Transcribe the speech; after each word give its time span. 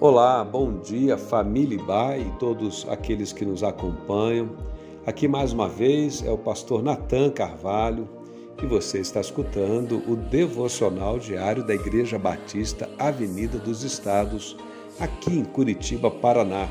Olá, 0.00 0.44
bom 0.44 0.78
dia, 0.78 1.18
família 1.18 1.76
Ibai 1.76 2.20
e 2.20 2.38
todos 2.38 2.86
aqueles 2.88 3.32
que 3.32 3.44
nos 3.44 3.64
acompanham. 3.64 4.50
Aqui 5.04 5.26
mais 5.26 5.52
uma 5.52 5.68
vez 5.68 6.24
é 6.24 6.30
o 6.30 6.38
pastor 6.38 6.84
Natan 6.84 7.30
Carvalho 7.30 8.08
e 8.62 8.64
você 8.64 9.00
está 9.00 9.20
escutando 9.20 10.00
o 10.08 10.14
devocional 10.14 11.18
diário 11.18 11.66
da 11.66 11.74
Igreja 11.74 12.16
Batista 12.16 12.88
Avenida 12.96 13.58
dos 13.58 13.82
Estados, 13.82 14.56
aqui 15.00 15.36
em 15.36 15.44
Curitiba, 15.44 16.08
Paraná. 16.12 16.68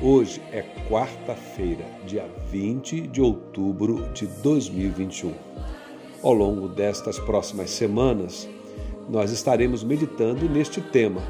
Hoje 0.00 0.40
é 0.50 0.62
quarta-feira, 0.88 1.84
dia 2.06 2.24
20 2.50 3.02
de 3.08 3.20
outubro 3.20 4.08
de 4.14 4.26
2021. 4.26 5.34
Ao 6.22 6.32
longo 6.32 6.68
destas 6.68 7.18
próximas 7.18 7.68
semanas, 7.68 8.48
nós 9.10 9.30
estaremos 9.30 9.84
meditando 9.84 10.48
neste 10.48 10.80
tema 10.80 11.20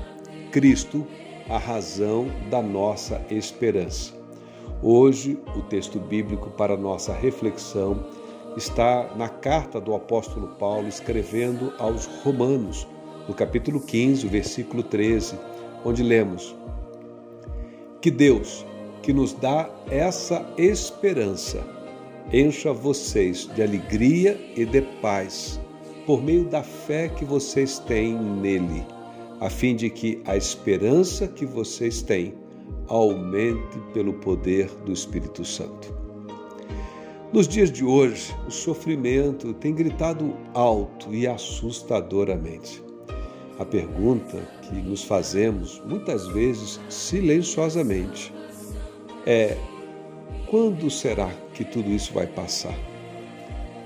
Cristo, 0.57 1.07
a 1.51 1.59
razão 1.59 2.29
da 2.49 2.63
nossa 2.63 3.21
esperança. 3.31 4.15
Hoje, 4.83 5.39
o 5.55 5.61
texto 5.61 6.01
bíblico 6.01 6.49
para 6.49 6.79
nossa 6.79 7.13
reflexão 7.13 8.07
está 8.57 9.15
na 9.17 9.29
carta 9.29 9.79
do 9.79 9.95
apóstolo 9.95 10.49
Paulo 10.59 10.89
escrevendo 10.89 11.75
aos 11.79 12.07
Romanos, 12.07 12.89
no 13.29 13.35
capítulo 13.35 13.79
15, 13.79 14.27
versículo 14.29 14.83
13, 14.83 15.39
onde 15.85 16.03
lemos: 16.03 16.57
Que 18.01 18.11
Deus, 18.11 18.65
que 19.03 19.13
nos 19.13 19.35
dá 19.35 19.69
essa 19.91 20.43
esperança, 20.57 21.63
encha 22.33 22.73
vocês 22.73 23.47
de 23.55 23.63
alegria 23.63 24.41
e 24.57 24.65
de 24.65 24.81
paz, 25.03 25.61
por 26.07 26.23
meio 26.23 26.47
da 26.47 26.63
fé 26.63 27.11
que 27.11 27.27
vocês 27.27 27.79
têm 27.79 28.15
nele 28.15 28.96
a 29.41 29.51
fim 29.51 29.77
de 29.77 29.91
que 29.91 30.23
a 30.25 30.37
esperança 30.37 31.29
que 31.29 31.45
vocês 31.45 32.03
têm 32.03 32.35
aumente 32.89 33.79
pelo 33.93 34.15
poder 34.15 34.69
do 34.85 34.93
Espírito 34.93 35.45
Santo. 35.45 35.95
Nos 37.33 37.47
dias 37.47 37.71
de 37.71 37.85
hoje, 37.85 38.35
o 38.47 38.51
sofrimento 38.51 39.53
tem 39.55 39.75
gritado 39.75 40.35
alto 40.55 41.13
e 41.13 41.27
assustadoramente. 41.27 42.83
A 43.59 43.65
pergunta 43.65 44.39
que 44.63 44.75
nos 44.75 45.03
fazemos, 45.03 45.83
muitas 45.85 46.27
vezes 46.29 46.81
silenciosamente, 46.89 48.33
é: 49.27 49.57
quando 50.47 50.89
será 50.91 51.29
que 51.53 51.65
tudo 51.65 51.91
isso 51.91 52.15
vai 52.15 52.27
passar? 52.27 52.79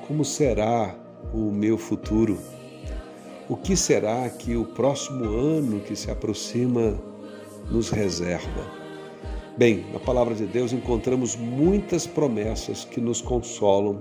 Como 0.07 0.25
será 0.25 0.95
o 1.33 1.51
meu 1.51 1.79
futuro? 1.79 2.39
O 3.51 3.57
que 3.57 3.77
será 3.77 4.31
que 4.31 4.57
o 4.57 4.65
próximo 4.65 5.25
ano 5.25 5.81
que 5.81 5.97
se 5.97 6.09
aproxima 6.09 6.97
nos 7.69 7.91
reserva? 7.91 8.65
Bem, 9.59 9.87
na 9.93 9.99
palavra 9.99 10.37
de 10.37 10.47
Deus 10.47 10.73
encontramos 10.73 11.35
muitas 11.35 12.07
promessas 12.07 12.85
que 12.85 13.01
nos 13.01 13.21
consolam 13.21 14.01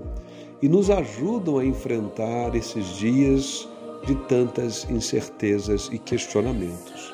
e 0.62 0.68
nos 0.68 0.88
ajudam 0.88 1.58
a 1.58 1.64
enfrentar 1.64 2.54
esses 2.54 2.96
dias 2.96 3.68
de 4.06 4.14
tantas 4.28 4.88
incertezas 4.88 5.90
e 5.92 5.98
questionamentos. 5.98 7.12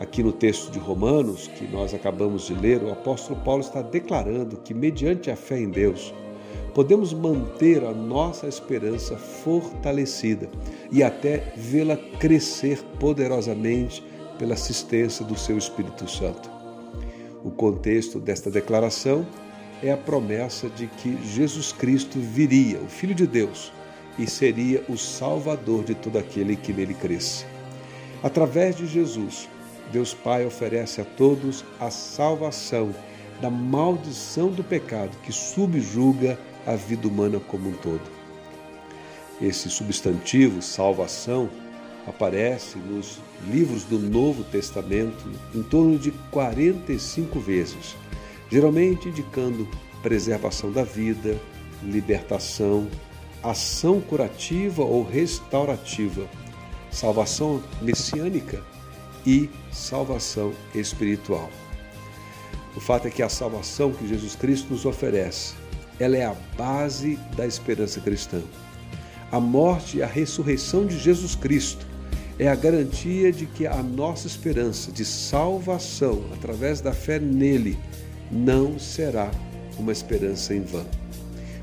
Aqui 0.00 0.22
no 0.22 0.32
texto 0.32 0.72
de 0.72 0.78
Romanos, 0.78 1.46
que 1.46 1.68
nós 1.68 1.92
acabamos 1.92 2.46
de 2.46 2.54
ler, 2.54 2.82
o 2.82 2.90
apóstolo 2.90 3.38
Paulo 3.44 3.60
está 3.60 3.82
declarando 3.82 4.56
que, 4.64 4.72
mediante 4.72 5.30
a 5.30 5.36
fé 5.36 5.60
em 5.60 5.68
Deus, 5.68 6.14
podemos 6.80 7.12
manter 7.12 7.84
a 7.84 7.92
nossa 7.92 8.46
esperança 8.46 9.14
fortalecida 9.14 10.48
e 10.90 11.02
até 11.02 11.52
vê-la 11.54 11.94
crescer 11.94 12.82
poderosamente 12.98 14.02
pela 14.38 14.54
assistência 14.54 15.22
do 15.22 15.36
seu 15.36 15.58
Espírito 15.58 16.10
Santo. 16.10 16.50
O 17.44 17.50
contexto 17.50 18.18
desta 18.18 18.50
declaração 18.50 19.26
é 19.82 19.92
a 19.92 19.96
promessa 19.98 20.70
de 20.70 20.86
que 20.86 21.18
Jesus 21.22 21.70
Cristo 21.70 22.18
viria, 22.18 22.78
o 22.78 22.88
Filho 22.88 23.14
de 23.14 23.26
Deus, 23.26 23.70
e 24.18 24.26
seria 24.26 24.82
o 24.88 24.96
Salvador 24.96 25.84
de 25.84 25.94
todo 25.94 26.16
aquele 26.16 26.56
que 26.56 26.72
nele 26.72 26.94
cresce. 26.94 27.44
Através 28.22 28.74
de 28.74 28.86
Jesus, 28.86 29.50
Deus 29.92 30.14
Pai 30.14 30.46
oferece 30.46 31.02
a 31.02 31.04
todos 31.04 31.62
a 31.78 31.90
salvação 31.90 32.94
da 33.38 33.50
maldição 33.50 34.48
do 34.48 34.64
pecado 34.64 35.14
que 35.22 35.30
subjuga 35.30 36.38
a 36.66 36.74
vida 36.76 37.08
humana 37.08 37.40
como 37.40 37.70
um 37.70 37.72
todo. 37.72 38.02
Esse 39.40 39.70
substantivo, 39.70 40.60
salvação, 40.60 41.48
aparece 42.06 42.78
nos 42.78 43.18
livros 43.48 43.84
do 43.84 43.98
Novo 43.98 44.44
Testamento 44.44 45.30
em 45.54 45.62
torno 45.62 45.98
de 45.98 46.10
45 46.30 47.38
vezes, 47.40 47.96
geralmente 48.50 49.08
indicando 49.08 49.68
preservação 50.02 50.70
da 50.70 50.82
vida, 50.82 51.38
libertação, 51.82 52.88
ação 53.42 54.00
curativa 54.00 54.82
ou 54.82 55.02
restaurativa, 55.02 56.28
salvação 56.90 57.62
messiânica 57.80 58.62
e 59.26 59.48
salvação 59.72 60.52
espiritual. 60.74 61.50
O 62.76 62.80
fato 62.80 63.08
é 63.08 63.10
que 63.10 63.22
a 63.22 63.28
salvação 63.28 63.92
que 63.92 64.06
Jesus 64.06 64.34
Cristo 64.34 64.72
nos 64.72 64.84
oferece 64.84 65.54
ela 66.00 66.16
é 66.16 66.24
a 66.24 66.34
base 66.56 67.18
da 67.36 67.46
esperança 67.46 68.00
cristã. 68.00 68.40
A 69.30 69.38
morte 69.38 69.98
e 69.98 70.02
a 70.02 70.06
ressurreição 70.06 70.86
de 70.86 70.98
Jesus 70.98 71.34
Cristo 71.34 71.86
é 72.38 72.48
a 72.48 72.54
garantia 72.54 73.30
de 73.30 73.44
que 73.44 73.66
a 73.66 73.82
nossa 73.82 74.26
esperança 74.26 74.90
de 74.90 75.04
salvação 75.04 76.24
através 76.32 76.80
da 76.80 76.92
fé 76.92 77.18
nele 77.18 77.78
não 78.32 78.78
será 78.78 79.30
uma 79.78 79.92
esperança 79.92 80.54
em 80.54 80.62
vão. 80.62 80.86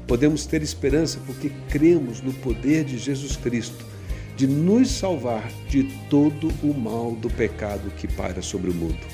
Podemos 0.05 0.45
ter 0.45 0.61
esperança 0.61 1.19
porque 1.25 1.51
cremos 1.67 2.21
no 2.21 2.31
poder 2.31 2.85
de 2.85 2.97
Jesus 2.97 3.35
Cristo 3.35 3.85
de 4.37 4.45
nos 4.45 4.91
salvar 4.91 5.49
de 5.67 5.83
todo 6.11 6.49
o 6.61 6.71
mal 6.71 7.13
do 7.13 7.29
pecado 7.29 7.91
que 7.97 8.07
paira 8.07 8.43
sobre 8.43 8.69
o 8.69 8.73
mundo. 8.73 9.05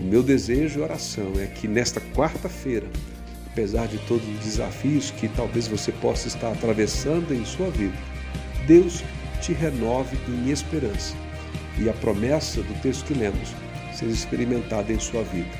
O 0.00 0.04
meu 0.04 0.20
desejo 0.20 0.80
e 0.80 0.82
oração 0.82 1.32
é 1.40 1.46
que 1.46 1.68
nesta 1.68 2.00
quarta-feira 2.00 2.88
apesar 3.52 3.86
de 3.86 3.98
todos 3.98 4.26
os 4.26 4.38
desafios 4.38 5.10
que 5.10 5.28
talvez 5.28 5.68
você 5.68 5.92
possa 5.92 6.26
estar 6.26 6.50
atravessando 6.52 7.34
em 7.34 7.44
sua 7.44 7.70
vida, 7.70 7.96
Deus 8.66 9.04
te 9.40 9.52
renove 9.52 10.18
em 10.28 10.50
esperança 10.50 11.14
e 11.78 11.88
a 11.88 11.92
promessa 11.92 12.62
do 12.62 12.80
texto 12.80 13.04
que 13.06 13.14
lemos 13.14 13.54
seja 13.92 14.12
experimentada 14.12 14.92
em 14.92 14.98
sua 14.98 15.22
vida. 15.24 15.50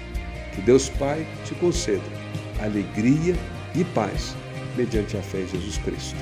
Que 0.54 0.62
Deus 0.62 0.88
Pai 0.88 1.26
te 1.44 1.54
conceda 1.54 2.02
alegria 2.60 3.34
e 3.75 3.84
paz 3.84 4.34
mediante 4.76 5.16
a 5.16 5.22
fé 5.22 5.41
em 5.41 5.48
Jesus 5.48 5.78
Cristo. 5.78 6.16